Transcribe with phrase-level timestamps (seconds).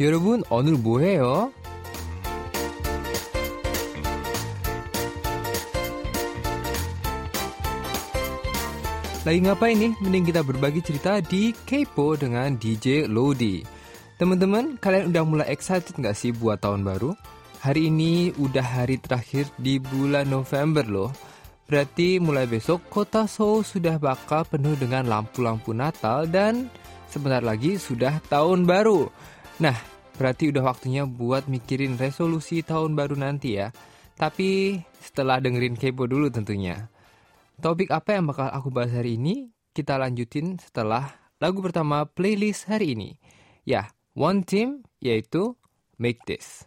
[0.00, 1.52] 여러분 오늘 뭐해요?
[9.26, 9.92] Lagi ngapain nih?
[9.98, 13.58] Mending kita berbagi cerita di Kepo dengan DJ Lodi.
[14.22, 17.10] Teman-teman, kalian udah mulai excited nggak sih buat tahun baru?
[17.58, 21.10] Hari ini udah hari terakhir di bulan November loh.
[21.66, 26.70] Berarti mulai besok kota Seoul sudah bakal penuh dengan lampu-lampu Natal dan
[27.10, 29.10] sebentar lagi sudah tahun baru.
[29.61, 29.77] Nah,
[30.17, 33.69] berarti udah waktunya buat mikirin resolusi tahun baru nanti ya.
[34.17, 36.89] Tapi setelah dengerin Kepo dulu tentunya.
[37.61, 39.53] Topik apa yang bakal aku bahas hari ini?
[39.69, 43.09] Kita lanjutin setelah lagu pertama playlist hari ini.
[43.61, 45.53] Ya, One Team yaitu
[46.01, 46.65] Make This.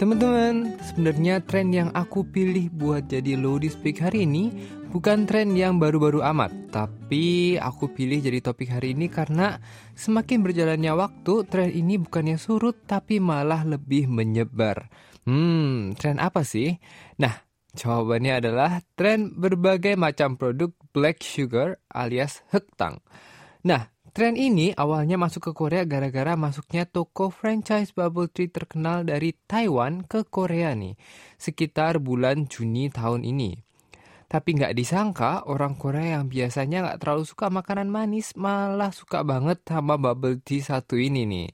[0.00, 4.48] Teman-teman, sebenarnya tren yang aku pilih buat jadi Lodi Speak hari ini
[4.88, 9.60] bukan tren yang baru-baru amat, tapi aku pilih jadi topik hari ini karena
[9.92, 14.88] semakin berjalannya waktu, tren ini bukannya surut tapi malah lebih menyebar.
[15.28, 16.80] Hmm, tren apa sih?
[17.20, 17.36] Nah,
[17.76, 23.04] jawabannya adalah tren berbagai macam produk black sugar alias hektang.
[23.68, 29.30] Nah, Tren ini awalnya masuk ke Korea gara-gara masuknya toko franchise bubble tea terkenal dari
[29.46, 30.98] Taiwan ke Korea nih,
[31.38, 33.54] sekitar bulan Juni tahun ini.
[34.26, 39.62] Tapi nggak disangka orang Korea yang biasanya nggak terlalu suka makanan manis malah suka banget
[39.62, 41.48] sama bubble tea satu ini nih.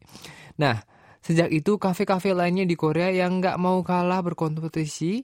[0.57, 0.81] Nah,
[1.21, 5.21] sejak itu kafe-kafe lainnya di Korea yang nggak mau kalah berkompetisi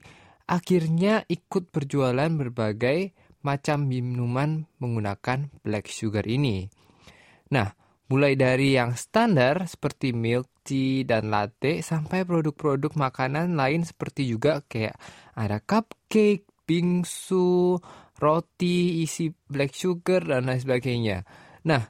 [0.53, 6.81] akhirnya ikut berjualan berbagai macam minuman menggunakan black sugar ini.
[7.53, 7.69] Nah,
[8.08, 14.65] mulai dari yang standar seperti milk tea dan latte sampai produk-produk makanan lain seperti juga
[14.65, 14.97] kayak
[15.37, 17.76] ada cupcake, bingsu,
[18.16, 21.28] roti isi black sugar dan lain sebagainya.
[21.69, 21.82] Nah,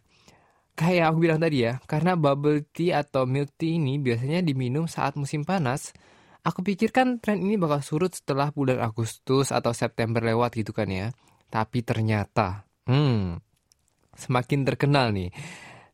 [0.75, 5.15] kayak aku bilang tadi ya, karena bubble tea atau milk tea ini biasanya diminum saat
[5.15, 5.95] musim panas,
[6.43, 11.15] aku pikirkan tren ini bakal surut setelah bulan Agustus atau September lewat gitu kan ya.
[11.53, 13.52] Tapi ternyata, hmm,
[14.17, 15.31] semakin terkenal nih.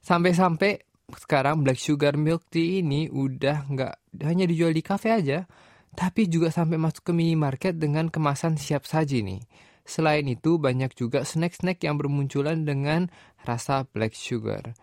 [0.02, 5.48] Sampai-sampai sekarang black sugar milk tea ini udah nggak hanya dijual di kafe aja,
[5.96, 9.40] tapi juga sampai masuk ke minimarket dengan kemasan siap saji nih.
[9.88, 13.08] Selain itu banyak juga snack-snack yang bermunculan dengan
[13.48, 14.76] rasa black sugar.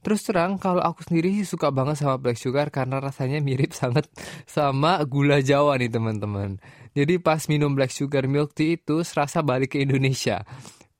[0.00, 4.08] Terus terang kalau aku sendiri sih suka banget sama black sugar karena rasanya mirip sangat
[4.48, 6.60] sama gula Jawa nih teman-teman.
[6.96, 10.44] Jadi pas minum black sugar milk tea itu serasa balik ke Indonesia.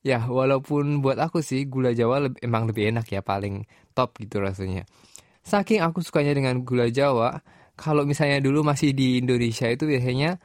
[0.01, 4.41] Ya, walaupun buat aku sih gula Jawa lebih, emang lebih enak ya, paling top gitu
[4.41, 4.89] rasanya.
[5.45, 7.37] Saking aku sukanya dengan gula Jawa,
[7.77, 10.41] kalau misalnya dulu masih di Indonesia itu biasanya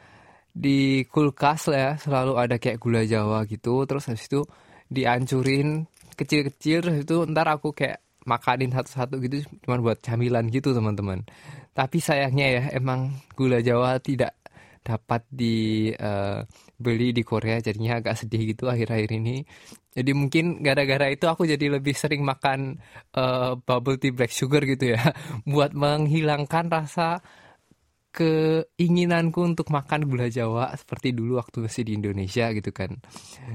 [0.53, 4.45] di kulkas lah ya, selalu ada kayak gula Jawa gitu, terus habis itu
[4.93, 11.25] diancurin kecil-kecil, terus itu ntar aku kayak makanin satu-satu gitu cuma buat camilan gitu teman-teman.
[11.73, 14.35] Tapi sayangnya ya emang gula Jawa tidak
[14.83, 16.45] dapat dibeli uh,
[16.81, 19.45] di Korea jadinya agak sedih gitu akhir-akhir ini.
[19.97, 22.77] Jadi mungkin gara-gara itu aku jadi lebih sering makan
[23.17, 25.01] uh, bubble tea black sugar gitu ya.
[25.53, 27.25] Buat menghilangkan rasa
[28.17, 32.97] keinginanku untuk makan gula Jawa seperti dulu waktu masih di Indonesia gitu kan.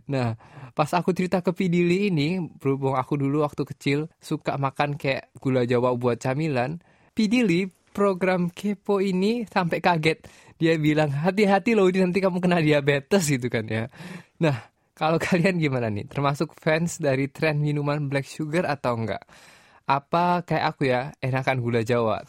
[0.06, 0.38] Nah,
[0.78, 5.66] pas aku cerita ke Pidili ini, berhubung aku dulu waktu kecil suka makan kayak gula
[5.66, 6.78] Jawa buat camilan,
[7.18, 10.24] Pidili program kepo ini sampai kaget
[10.62, 13.90] dia bilang hati-hati loh ini nanti kamu kena diabetes gitu kan ya.
[14.38, 16.06] Nah, kalau kalian gimana nih?
[16.06, 19.26] Termasuk fans dari tren minuman black sugar atau enggak?
[19.90, 22.22] Apa kayak aku ya, enakan gula Jawa?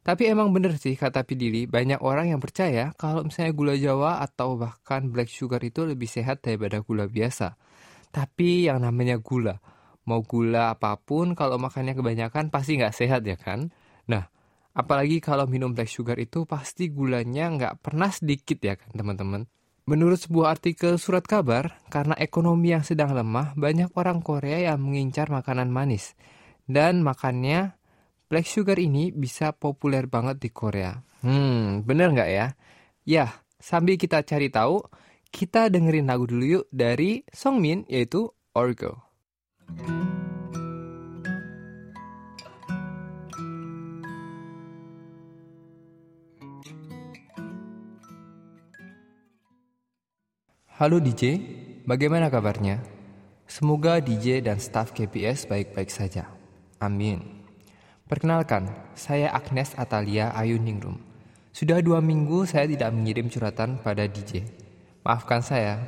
[0.00, 4.56] Tapi emang bener sih kata Pidili, banyak orang yang percaya kalau misalnya gula Jawa atau
[4.56, 7.58] bahkan black sugar itu lebih sehat daripada gula biasa.
[8.14, 9.58] Tapi yang namanya gula,
[10.08, 13.74] mau gula apa pun kalau makannya kebanyakan pasti nggak sehat ya kan?
[14.70, 19.42] Apalagi kalau minum black sugar itu pasti gulanya nggak pernah sedikit ya kan teman-teman.
[19.90, 25.26] Menurut sebuah artikel surat kabar, karena ekonomi yang sedang lemah, banyak orang Korea yang mengincar
[25.34, 26.14] makanan manis.
[26.62, 27.74] Dan makannya
[28.30, 30.94] black sugar ini bisa populer banget di Korea.
[31.26, 32.46] Hmm, bener nggak ya?
[33.02, 33.26] Ya,
[33.58, 34.78] sambil kita cari tahu,
[35.34, 39.02] kita dengerin lagu dulu yuk dari Songmin yaitu Orgo.
[50.80, 51.36] Halo DJ,
[51.84, 52.80] bagaimana kabarnya?
[53.44, 56.32] Semoga DJ dan staf KPS baik-baik saja.
[56.80, 57.20] Amin.
[58.08, 58.64] Perkenalkan,
[58.96, 60.96] saya Agnes Atalia Ayu Ningrum.
[61.52, 64.48] Sudah dua minggu saya tidak mengirim curhatan pada DJ.
[65.04, 65.84] Maafkan saya.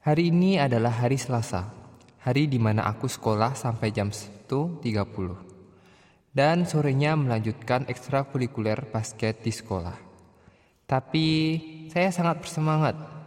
[0.00, 1.68] Hari ini adalah hari Selasa,
[2.24, 4.80] hari di mana aku sekolah sampai jam 1.30.
[6.32, 10.00] Dan sorenya melanjutkan ekstrakurikuler basket di sekolah.
[10.88, 11.26] Tapi
[11.92, 13.19] saya sangat bersemangat.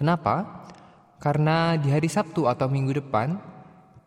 [0.00, 0.64] Kenapa?
[1.20, 3.36] Karena di hari Sabtu atau minggu depan,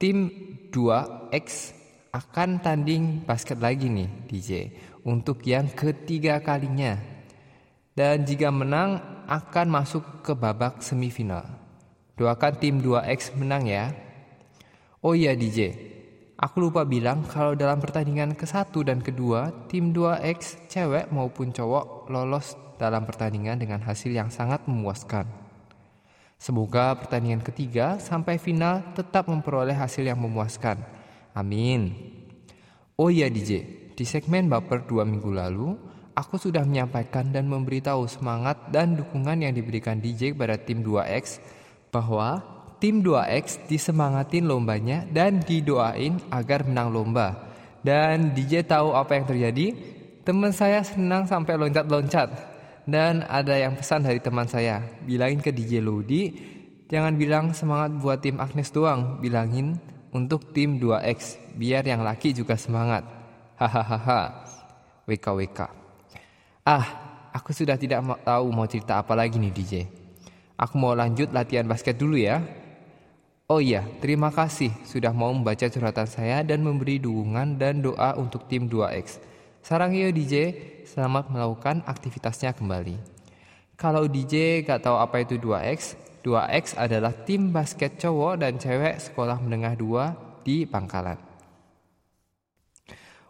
[0.01, 0.25] tim
[0.73, 1.69] 2X
[2.09, 4.73] akan tanding basket lagi nih DJ
[5.05, 6.97] untuk yang ketiga kalinya.
[7.93, 8.97] Dan jika menang
[9.29, 11.45] akan masuk ke babak semifinal.
[12.17, 13.93] Doakan tim 2X menang ya.
[15.05, 15.77] Oh iya DJ,
[16.41, 22.57] aku lupa bilang kalau dalam pertandingan ke-1 dan kedua, tim 2X cewek maupun cowok lolos
[22.81, 25.42] dalam pertandingan dengan hasil yang sangat memuaskan.
[26.43, 30.75] Semoga pertandingan ketiga sampai final tetap memperoleh hasil yang memuaskan
[31.33, 31.95] Amin.
[32.93, 33.65] Oh iya DJ,
[33.97, 35.73] di segmen Baper dua minggu lalu,
[36.13, 41.41] aku sudah menyampaikan dan memberitahu semangat dan dukungan yang diberikan DJ kepada tim 2X
[41.89, 42.45] bahwa
[42.77, 47.49] tim 2X disemangatin lombanya dan didoain agar menang lomba.
[47.81, 49.73] Dan DJ tahu apa yang terjadi?
[50.21, 52.52] Teman saya senang sampai loncat-loncat.
[52.83, 56.35] Dan ada yang pesan dari teman saya, bilangin ke DJ Lodi,
[56.91, 59.79] jangan bilang semangat buat tim Agnes doang, bilangin
[60.11, 63.07] untuk tim 2X biar yang laki juga semangat.
[63.57, 64.43] Hahaha.
[65.03, 65.59] WKWK.
[66.63, 66.85] Ah,
[67.35, 69.73] aku sudah tidak mau tahu mau cerita apa lagi nih DJ.
[70.55, 72.39] Aku mau lanjut latihan basket dulu ya.
[73.51, 78.47] Oh iya, terima kasih sudah mau membaca curhatan saya dan memberi dukungan dan doa untuk
[78.47, 79.19] tim 2X.
[79.63, 82.99] Sarang yo DJ, selamat melakukan aktivitasnya kembali.
[83.79, 89.39] Kalau DJ gak tahu apa itu 2X, 2X adalah tim basket cowok dan cewek sekolah
[89.39, 91.15] menengah 2 di Pangkalan.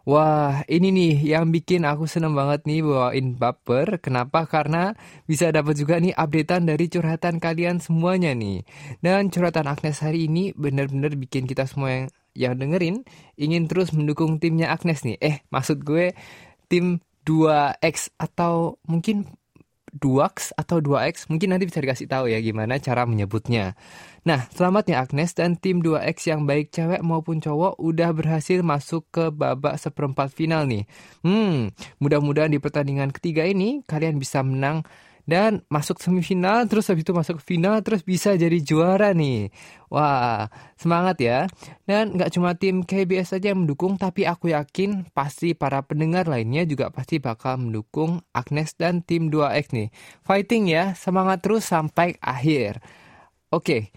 [0.09, 4.01] Wah, ini nih yang bikin aku seneng banget nih bawain baper.
[4.01, 4.49] Kenapa?
[4.49, 4.97] Karena
[5.29, 8.65] bisa dapat juga nih updatean dari curhatan kalian semuanya nih.
[9.05, 13.05] Dan curhatan Agnes hari ini bener-bener bikin kita semua yang, yang dengerin
[13.37, 15.17] ingin terus mendukung timnya Agnes nih.
[15.21, 16.13] Eh, maksud gue
[16.67, 19.29] tim 2X atau mungkin
[19.93, 23.77] 2X atau 2X mungkin nanti bisa dikasih tahu ya gimana cara menyebutnya.
[24.25, 29.05] Nah, selamat ya Agnes dan tim 2X yang baik cewek maupun cowok udah berhasil masuk
[29.13, 30.89] ke babak seperempat final nih.
[31.21, 31.69] Hmm,
[32.01, 34.81] mudah-mudahan di pertandingan ketiga ini kalian bisa menang
[35.23, 39.49] dan masuk semifinal terus habis itu masuk final terus bisa jadi juara nih.
[39.87, 41.39] Wah semangat ya.
[41.87, 46.67] Dan nggak cuma tim KBS saja yang mendukung tapi aku yakin pasti para pendengar lainnya
[46.67, 49.89] juga pasti bakal mendukung Agnes dan tim 2X nih.
[50.27, 52.83] Fighting ya semangat terus sampai akhir.
[53.53, 53.93] Oke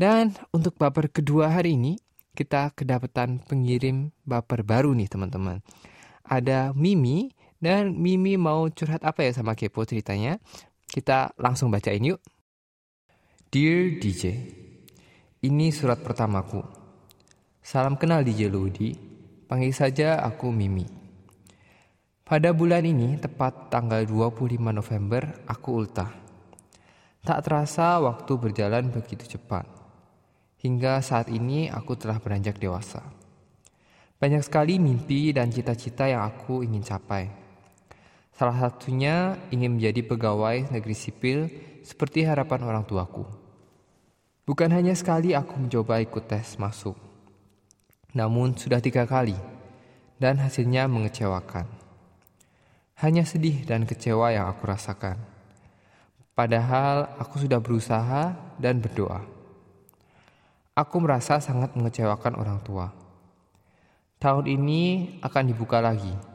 [0.00, 2.00] dan untuk baper kedua hari ini
[2.32, 5.60] kita kedapatan pengirim baper baru nih teman-teman.
[6.24, 10.40] Ada Mimi dan Mimi mau curhat apa ya sama Kepo ceritanya?
[10.90, 12.18] Kita langsung bacain yuk.
[13.46, 14.34] Dear DJ,
[15.46, 16.66] ini surat pertamaku.
[17.62, 18.98] Salam kenal DJ Ludi,
[19.46, 20.82] panggil saja aku Mimi.
[22.26, 26.10] Pada bulan ini, tepat tanggal 25 November, aku ultah.
[27.22, 29.70] Tak terasa waktu berjalan begitu cepat.
[30.58, 33.06] Hingga saat ini aku telah beranjak dewasa.
[34.18, 37.39] Banyak sekali mimpi dan cita-cita yang aku ingin capai.
[38.36, 41.38] Salah satunya ingin menjadi pegawai negeri sipil
[41.84, 43.26] seperti harapan orang tuaku.
[44.46, 46.98] Bukan hanya sekali aku mencoba ikut tes masuk,
[48.16, 49.36] namun sudah tiga kali,
[50.18, 51.68] dan hasilnya mengecewakan.
[52.98, 55.16] Hanya sedih dan kecewa yang aku rasakan.
[56.34, 59.24] Padahal aku sudah berusaha dan berdoa.
[60.76, 62.88] Aku merasa sangat mengecewakan orang tua.
[64.20, 66.29] Tahun ini akan dibuka lagi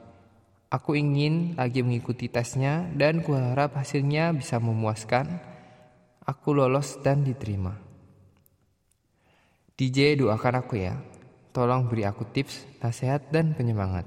[0.75, 5.39] Aku ingin lagi mengikuti tesnya dan kuharap hasilnya bisa memuaskan.
[6.27, 7.79] Aku lolos dan diterima.
[9.79, 11.00] DJ doakan aku ya.
[11.55, 14.03] Tolong beri aku tips, nasihat, dan penyemangat.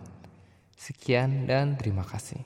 [0.77, 2.45] Sekian dan terima kasih.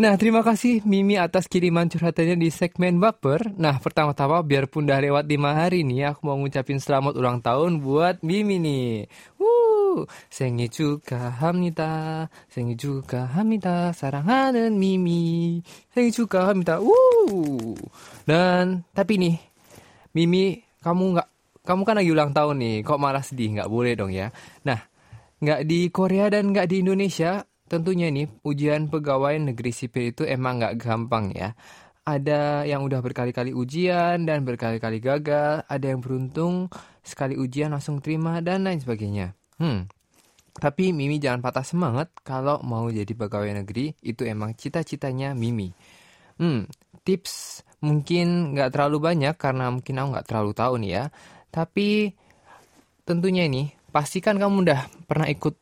[0.00, 3.52] Nah, terima kasih Mimi atas kiriman curhatannya di segmen Baper.
[3.60, 8.24] Nah, pertama-tama biarpun udah lewat 5 hari nih, aku mau ngucapin selamat ulang tahun buat
[8.24, 9.10] Mimi nih.
[10.29, 12.29] 생일 축하합니다.
[12.49, 13.93] 생일 축하합니다.
[13.93, 15.61] 사랑하는 미미.
[15.93, 16.79] 생일 축하합니다.
[16.81, 17.75] 우.
[18.25, 19.37] Dan tapi nih,
[20.13, 21.29] Mimi, kamu nggak
[21.63, 23.55] kamu kan lagi ulang tahun nih, kok malah sedih?
[23.55, 24.35] Nggak boleh dong ya.
[24.67, 24.83] Nah,
[25.39, 30.59] nggak di Korea dan nggak di Indonesia, tentunya nih ujian pegawai negeri sipil itu emang
[30.59, 31.55] nggak gampang ya.
[32.03, 36.67] Ada yang udah berkali-kali ujian dan berkali-kali gagal, ada yang beruntung
[36.99, 39.31] sekali ujian langsung terima dan lain sebagainya.
[39.58, 39.90] Hmm.
[40.58, 45.70] Tapi Mimi jangan patah semangat kalau mau jadi pegawai negeri, itu emang cita-citanya Mimi.
[46.38, 46.66] Hmm,
[47.06, 51.04] tips mungkin nggak terlalu banyak karena mungkin aku nggak terlalu tahu nih ya.
[51.54, 52.10] Tapi
[53.06, 55.54] tentunya ini, pastikan kamu udah pernah ikut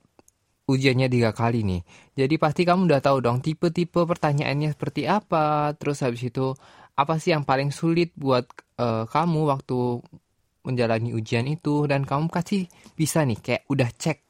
[0.66, 1.82] ujiannya tiga kali nih.
[2.18, 5.72] Jadi pasti kamu udah tahu dong tipe-tipe pertanyaannya seperti apa.
[5.78, 6.52] Terus habis itu
[6.96, 8.48] apa sih yang paling sulit buat
[8.80, 9.78] uh, kamu waktu
[10.66, 12.66] menjalani ujian itu dan kamu kasih
[12.98, 14.26] bisa nih kayak udah cek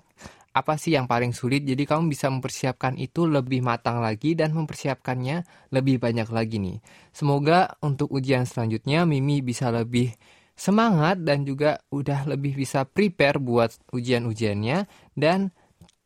[0.56, 1.68] apa sih yang paling sulit.
[1.68, 6.80] Jadi kamu bisa mempersiapkan itu lebih matang lagi dan mempersiapkannya lebih banyak lagi nih.
[7.12, 10.16] Semoga untuk ujian selanjutnya Mimi bisa lebih
[10.56, 15.52] semangat dan juga udah lebih bisa prepare buat ujian-ujiannya dan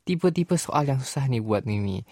[0.03, 2.03] tipe-tipe soal yang susah nih buat Mimi.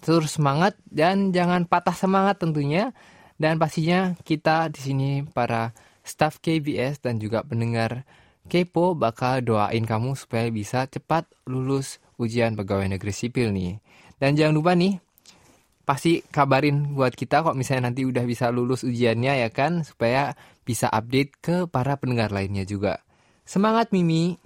[0.00, 2.96] Terus semangat dan jangan patah semangat tentunya.
[3.34, 8.04] Dan pastinya kita di sini para staff KBS dan juga pendengar
[8.44, 13.80] Kepo bakal doain kamu supaya bisa cepat lulus ujian pegawai negeri sipil nih.
[14.20, 15.00] Dan jangan lupa nih,
[15.88, 20.36] pasti kabarin buat kita kok misalnya nanti udah bisa lulus ujiannya ya kan, supaya
[20.68, 23.00] bisa update ke para pendengar lainnya juga.
[23.48, 24.36] Semangat Mimi!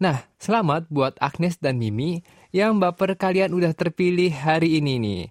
[0.00, 5.22] Nah, selamat buat Agnes dan Mimi yang baper kalian udah terpilih hari ini nih.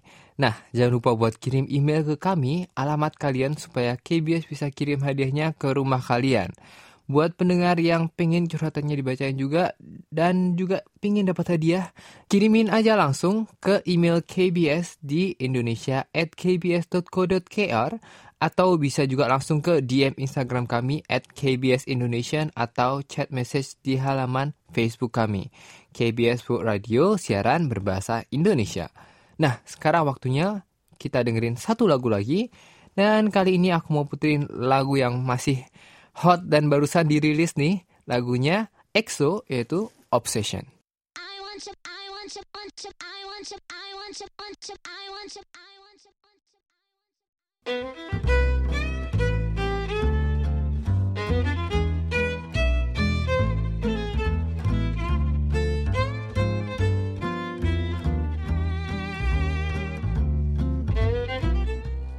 [0.42, 5.54] Nah, jangan lupa buat kirim email ke kami, alamat kalian supaya KBS bisa kirim hadiahnya
[5.54, 6.50] ke rumah kalian.
[7.06, 9.78] Buat pendengar yang pengen curhatannya dibacain juga
[10.10, 11.94] dan juga pengen dapat hadiah,
[12.26, 18.02] kirimin aja langsung ke email KBS di indonesia at kbs.co.kr
[18.42, 23.94] atau bisa juga langsung ke DM Instagram kami at KBS Indonesian atau chat message di
[23.94, 25.54] halaman Facebook kami.
[25.94, 28.90] KBS Radio, siaran berbahasa Indonesia.
[29.40, 30.64] Nah, sekarang waktunya
[31.00, 32.52] kita dengerin satu lagu lagi.
[32.92, 35.64] Dan kali ini aku mau puterin lagu yang masih
[36.12, 40.68] hot dan barusan dirilis nih lagunya EXO yaitu Obsession.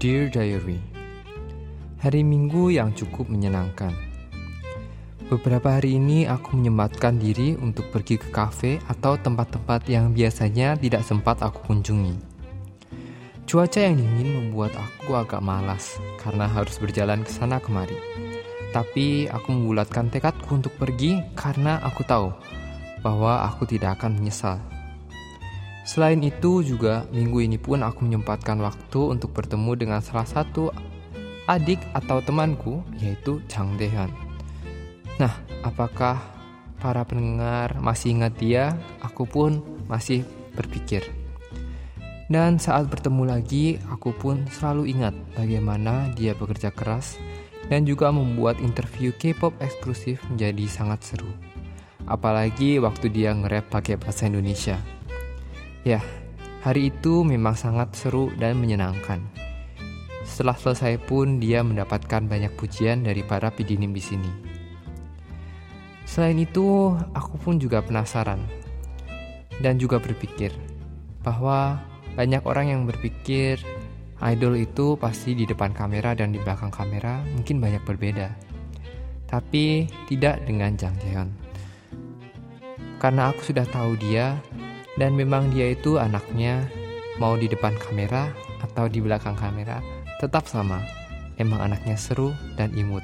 [0.03, 0.83] Dear Diary
[2.03, 3.95] Hari Minggu yang cukup menyenangkan.
[5.31, 11.07] Beberapa hari ini aku menyempatkan diri untuk pergi ke kafe atau tempat-tempat yang biasanya tidak
[11.07, 12.19] sempat aku kunjungi.
[13.47, 17.95] Cuaca yang dingin membuat aku agak malas karena harus berjalan ke sana kemari.
[18.75, 22.27] Tapi aku membulatkan tekadku untuk pergi karena aku tahu
[22.99, 24.59] bahwa aku tidak akan menyesal.
[25.83, 30.71] Selain itu juga minggu ini pun aku menyempatkan waktu untuk bertemu dengan salah satu
[31.47, 34.07] adik atau temanku yaitu Chang Dehan.
[35.19, 36.23] Nah, apakah
[36.79, 38.79] para pendengar masih ingat dia?
[39.03, 39.59] Aku pun
[39.91, 40.23] masih
[40.55, 41.03] berpikir.
[42.31, 47.19] Dan saat bertemu lagi, aku pun selalu ingat bagaimana dia bekerja keras
[47.67, 51.29] dan juga membuat interview K-pop eksklusif menjadi sangat seru.
[52.07, 54.79] Apalagi waktu dia nge-rap pakai bahasa Indonesia.
[55.83, 55.99] Ya,
[56.63, 59.19] hari itu memang sangat seru dan menyenangkan.
[60.23, 64.31] Setelah selesai pun dia mendapatkan banyak pujian dari para pidinim di sini.
[66.07, 68.39] Selain itu, aku pun juga penasaran
[69.59, 70.55] dan juga berpikir
[71.19, 71.83] bahwa
[72.15, 73.59] banyak orang yang berpikir
[74.23, 78.31] idol itu pasti di depan kamera dan di belakang kamera mungkin banyak berbeda.
[79.27, 81.27] Tapi tidak dengan Jang Jaehyun.
[83.03, 84.39] Karena aku sudah tahu dia
[84.97, 86.69] dan memang dia itu anaknya
[87.17, 88.29] mau di depan kamera
[88.61, 89.81] atau di belakang kamera
[90.21, 90.81] tetap sama.
[91.41, 93.01] Emang anaknya seru dan imut.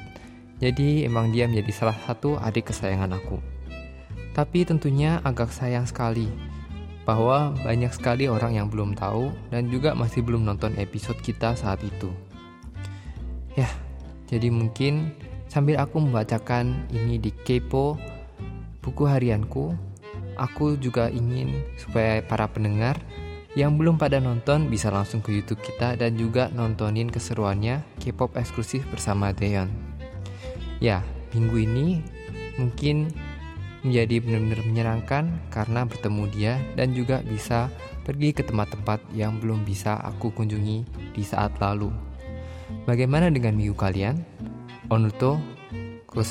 [0.62, 3.42] Jadi emang dia menjadi salah satu adik kesayangan aku.
[4.36, 6.30] Tapi tentunya agak sayang sekali
[7.02, 11.82] bahwa banyak sekali orang yang belum tahu dan juga masih belum nonton episode kita saat
[11.82, 12.12] itu.
[13.58, 13.66] Ya,
[14.30, 15.10] jadi mungkin
[15.50, 17.98] sambil aku membacakan ini di Kepo
[18.78, 19.74] buku harianku,
[20.40, 22.96] aku juga ingin supaya para pendengar
[23.52, 28.86] yang belum pada nonton bisa langsung ke YouTube kita dan juga nontonin keseruannya K-pop eksklusif
[28.88, 29.68] bersama Daeon.
[30.80, 31.04] Ya,
[31.36, 32.00] minggu ini
[32.56, 33.12] mungkin
[33.84, 37.68] menjadi benar-benar menyenangkan karena bertemu dia dan juga bisa
[38.06, 41.90] pergi ke tempat-tempat yang belum bisa aku kunjungi di saat lalu.
[42.86, 44.20] Bagaimana dengan minggu kalian?
[44.90, 45.42] Onuto,
[46.06, 46.22] 고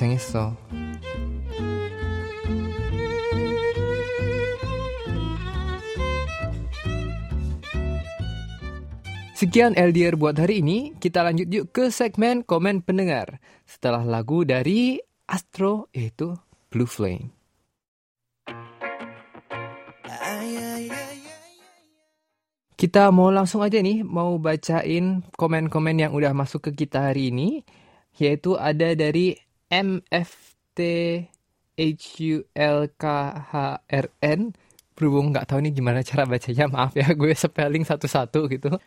[9.50, 10.94] Sekian LDR buat hari ini.
[11.02, 13.42] Kita lanjut yuk ke segmen komen pendengar.
[13.66, 16.38] Setelah lagu dari Astro yaitu
[16.70, 17.34] Blue Flame.
[22.78, 27.66] Kita mau langsung aja nih, mau bacain komen-komen yang udah masuk ke kita hari ini,
[28.22, 29.34] yaitu ada dari
[29.74, 30.78] MFT
[31.74, 32.94] HULKHRN.
[34.94, 38.78] Berhubung nggak tahu nih gimana cara bacanya, maaf ya gue spelling satu-satu gitu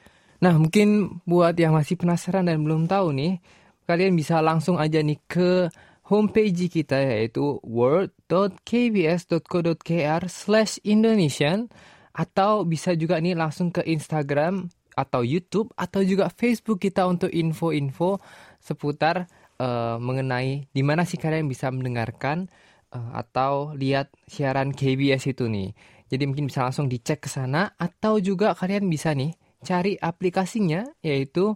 [0.42, 3.38] nah mungkin buat yang masih penasaran dan belum tahu nih
[3.86, 5.70] kalian bisa langsung aja nih ke
[6.10, 11.70] homepage kita yaitu word.kbs.co.kr slash indonesian
[12.12, 18.20] atau bisa juga nih langsung ke Instagram atau YouTube atau juga Facebook kita untuk info-info
[18.60, 19.24] seputar
[19.56, 22.52] uh, mengenai di mana sih kalian bisa mendengarkan
[22.92, 25.72] uh, atau lihat siaran KBS itu nih.
[26.12, 29.32] Jadi mungkin bisa langsung dicek ke sana atau juga kalian bisa nih
[29.62, 31.54] cari aplikasinya yaitu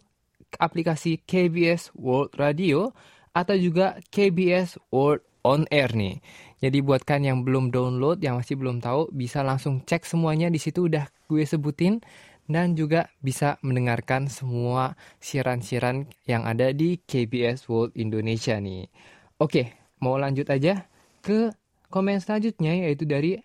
[0.56, 2.94] aplikasi KBS World Radio
[3.36, 6.18] atau juga KBS World On Air nih.
[6.58, 10.56] Jadi buat kan yang belum download, yang masih belum tahu, bisa langsung cek semuanya di
[10.56, 12.00] situ udah gue sebutin
[12.46, 18.88] dan juga bisa mendengarkan semua siaran-siaran yang ada di KBS World Indonesia nih.
[19.36, 20.88] Oke, mau lanjut aja
[21.20, 21.52] ke
[21.90, 23.36] komen selanjutnya yaitu dari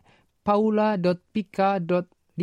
[0.45, 2.39] paula.pika.5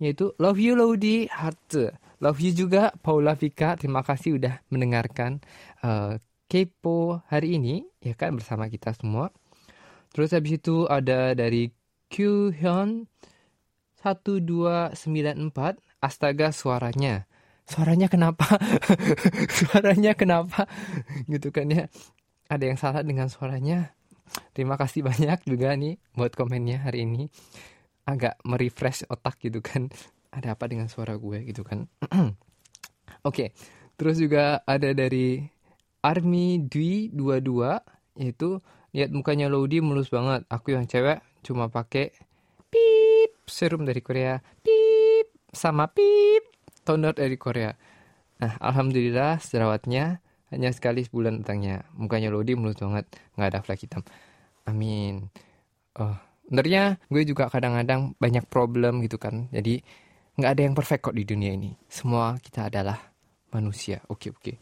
[0.00, 1.96] yaitu love you Lodi heart.
[2.20, 3.76] Love you juga Paula Pika.
[3.76, 5.44] Terima kasih udah mendengarkan
[5.84, 9.34] uh, Kepo hari ini ya kan bersama kita semua.
[10.14, 11.74] Terus habis itu ada dari
[12.08, 13.10] Kyuhyun
[14.00, 14.94] 1294
[15.98, 17.26] Astaga suaranya.
[17.66, 18.46] Suaranya kenapa?
[19.58, 20.70] suaranya kenapa?
[21.26, 21.90] gitu kan ya.
[22.46, 23.90] Ada yang salah dengan suaranya.
[24.54, 27.26] Terima kasih banyak juga nih buat komennya hari ini.
[28.06, 29.90] Agak merefresh otak gitu kan.
[30.36, 31.90] Ada apa dengan suara gue gitu kan.
[32.08, 32.30] Oke.
[33.22, 33.48] okay.
[33.96, 35.40] Terus juga ada dari
[36.04, 38.60] Army Dwi 22 yaitu
[38.92, 40.44] lihat mukanya Lodi mulus banget.
[40.52, 42.12] Aku yang cewek cuma pakai
[42.68, 44.36] pip serum dari Korea.
[44.60, 46.44] Pip sama pip
[46.84, 47.72] toner dari Korea.
[48.36, 50.20] Nah, alhamdulillah jerawatnya
[50.52, 51.88] hanya sekali sebulan datangnya.
[51.96, 54.04] Mukanya Lodi mulus banget, nggak ada flek hitam.
[54.68, 55.32] Amin.
[55.96, 59.50] Oh, sebenarnya gue juga kadang-kadang banyak problem gitu kan.
[59.50, 59.82] Jadi
[60.38, 61.74] nggak ada yang perfect kok di dunia ini.
[61.90, 62.96] Semua kita adalah
[63.50, 63.98] manusia.
[64.06, 64.54] Oke oke.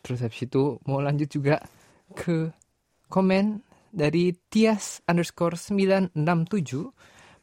[0.00, 1.60] Terus habis itu mau lanjut juga
[2.16, 2.48] ke
[3.12, 3.60] komen
[3.92, 6.16] dari Tias underscore 967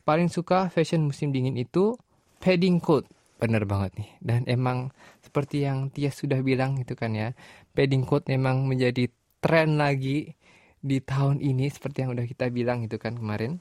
[0.06, 1.98] paling suka fashion musim dingin itu
[2.38, 3.10] padding coat
[3.42, 4.94] bener banget nih dan emang
[5.26, 7.34] seperti yang Tias sudah bilang gitu kan ya
[7.74, 9.10] padding coat memang menjadi
[9.42, 10.38] tren lagi
[10.80, 13.58] di tahun ini seperti yang udah kita bilang gitu kan kemarin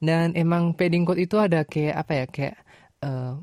[0.00, 2.56] dan emang padding coat itu ada kayak apa ya kayak
[3.02, 3.34] uh,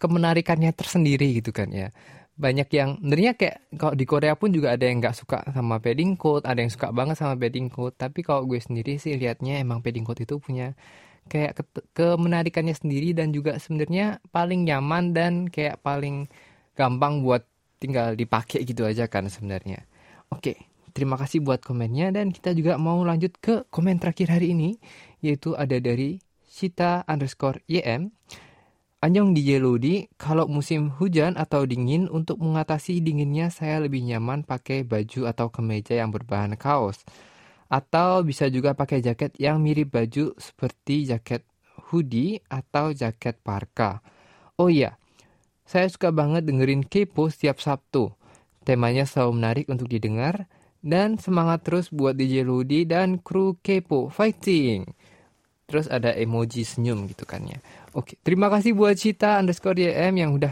[0.00, 1.92] kemenarikannya tersendiri gitu kan ya
[2.40, 6.16] banyak yang sebenarnya kayak kalau di Korea pun juga ada yang nggak suka sama padding
[6.16, 7.92] coat, ada yang suka banget sama padding coat.
[8.00, 10.72] Tapi kalau gue sendiri sih liatnya emang padding coat itu punya
[11.28, 16.32] kayak ke kemenarikannya sendiri dan juga sebenarnya paling nyaman dan kayak paling
[16.72, 17.44] gampang buat
[17.76, 19.84] tinggal dipakai gitu aja kan sebenarnya.
[20.32, 24.76] Oke, terima kasih buat komennya dan kita juga mau lanjut ke komen terakhir hari ini
[25.24, 28.10] yaitu ada dari Sita underscore YM.
[29.00, 34.84] Anyong di Lodi, kalau musim hujan atau dingin, untuk mengatasi dinginnya saya lebih nyaman pakai
[34.84, 37.00] baju atau kemeja yang berbahan kaos.
[37.72, 41.48] Atau bisa juga pakai jaket yang mirip baju seperti jaket
[41.88, 44.04] hoodie atau jaket parka.
[44.60, 45.00] Oh iya,
[45.64, 48.12] saya suka banget dengerin Kepo setiap Sabtu.
[48.68, 50.44] Temanya selalu menarik untuk didengar.
[50.80, 54.88] Dan semangat terus buat DJ Lodi dan kru Kepo Fighting.
[55.68, 57.60] Terus ada emoji senyum gitu kan ya.
[57.94, 60.50] Oke, terima kasih buat Cita underscore YM yang udah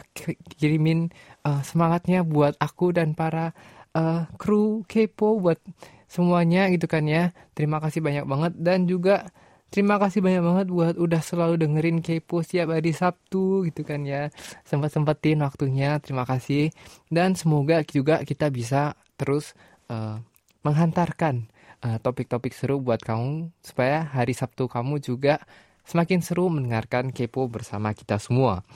[0.61, 1.11] kirimin
[1.43, 3.57] uh, semangatnya buat aku dan para
[3.99, 5.59] uh, kru Kepo buat
[6.07, 7.33] semuanya gitu kan ya.
[7.57, 9.29] Terima kasih banyak banget dan juga
[9.69, 14.33] terima kasih banyak banget buat udah selalu dengerin Kepo setiap hari Sabtu gitu kan ya.
[14.65, 16.73] Sempat-sempetin waktunya, terima kasih.
[17.13, 19.53] Dan semoga juga kita bisa terus
[19.89, 20.21] uh,
[20.63, 21.49] menghantarkan
[21.79, 25.39] Eh, topik-topik uh, seru buat kamu supaya hari Sabtu kamu juga
[25.87, 28.67] semakin seru mendengarkan Kepo bersama kita semua.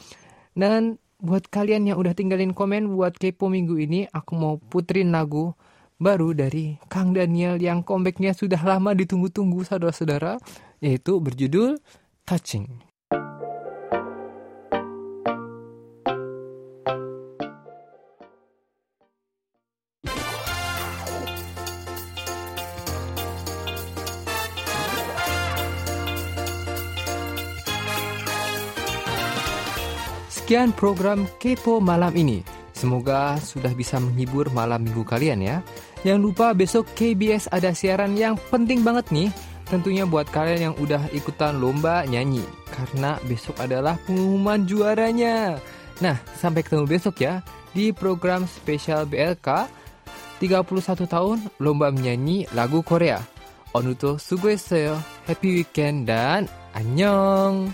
[0.54, 5.50] Dan buat kalian yang udah tinggalin komen buat Kepo minggu ini, aku mau puterin lagu
[5.98, 10.38] baru dari Kang Daniel yang comebacknya sudah lama ditunggu-tunggu saudara-saudara,
[10.78, 11.82] yaitu berjudul
[12.22, 12.91] Touching.
[30.52, 32.44] Sekian program Kepo malam ini.
[32.76, 35.64] Semoga sudah bisa menghibur malam minggu kalian ya.
[36.04, 39.32] Jangan lupa besok KBS ada siaran yang penting banget nih.
[39.72, 45.56] tentunya buat kalian yang udah ikutan lomba nyanyi karena besok adalah pengumuman juaranya.
[46.04, 47.40] Nah, sampai ketemu besok ya
[47.72, 49.72] di program spesial BLK
[50.36, 53.24] 31 tahun lomba menyanyi lagu Korea.
[53.72, 55.00] Onuto sugoeseo.
[55.24, 56.44] Happy weekend dan
[56.76, 57.72] annyeong.